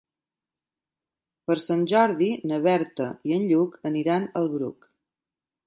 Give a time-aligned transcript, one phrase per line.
[1.51, 4.93] Per Sant Jordi na Berta i en Lluc aniran al Bruc.